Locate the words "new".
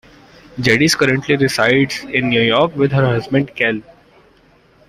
2.29-2.41